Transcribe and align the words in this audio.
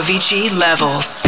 Avicii 0.00 0.48
levels. 0.56 1.26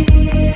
night. 0.00 0.51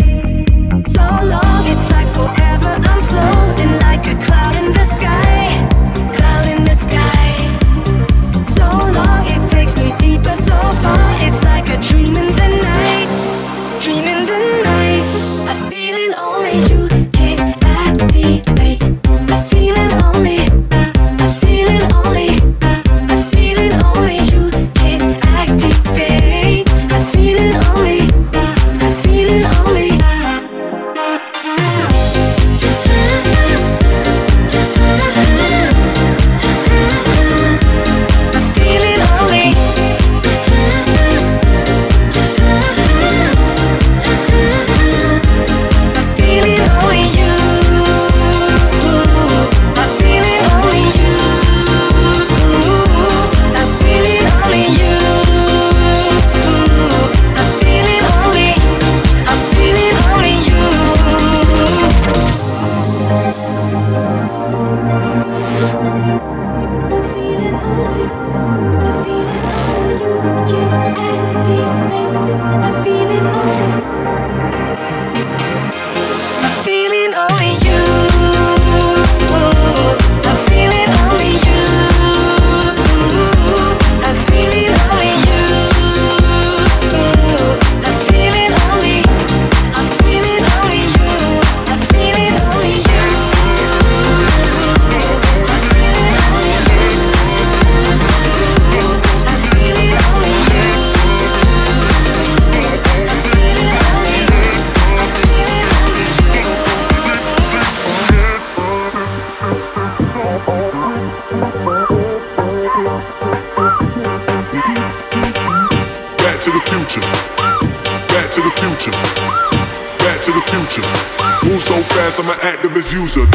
so 121.77 121.83
fast, 121.95 122.19
I'm 122.19 122.29
an 122.31 122.39
activist 122.41 122.93
user. 122.93 123.27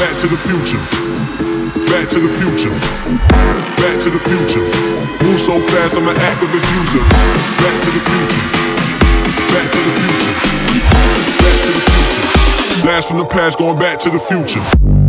Back 0.00 0.16
to 0.20 0.26
the 0.26 0.36
future. 0.48 0.80
Back 1.92 2.08
to 2.08 2.20
the 2.20 2.28
future. 2.40 2.72
Back 3.76 4.00
to 4.00 4.08
the 4.08 4.18
future. 4.18 4.64
Move 5.24 5.40
so 5.40 5.60
fast, 5.60 5.98
I'm 5.98 6.08
an 6.08 6.16
activist 6.16 6.66
user. 6.80 7.02
Back 7.60 7.76
to 7.84 7.90
the 7.92 8.02
future. 8.08 8.44
Back 9.52 9.68
to 9.72 9.78
the 9.78 9.92
future. 10.00 10.32
Back 11.42 11.58
to 11.64 11.70
the 11.72 11.82
future. 11.90 12.82
Blast 12.82 13.08
from 13.08 13.18
the 13.18 13.26
past, 13.26 13.58
going 13.58 13.78
back 13.78 13.98
to 13.98 14.10
the 14.10 14.18
future. 14.18 15.01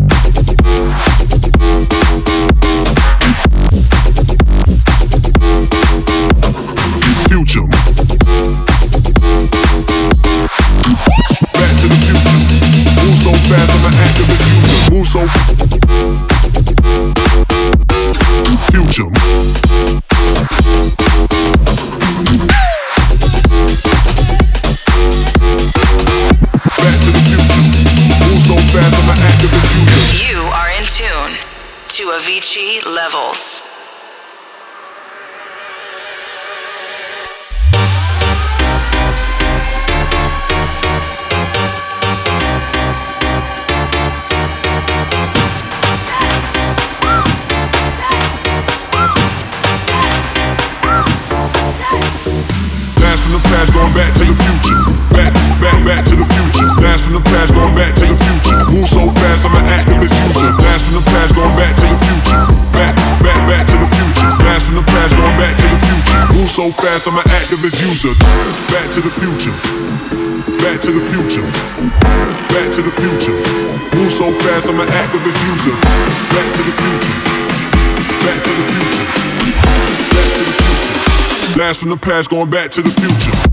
Blast 81.54 81.82
from 81.82 81.90
the 81.90 81.98
past, 81.98 82.32
going 82.32 82.50
back 82.50 82.72
to 82.72 82.82
the 82.82 82.90
future. 82.90 83.53